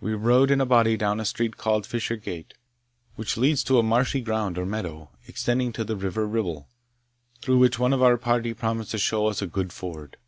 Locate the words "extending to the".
5.26-5.96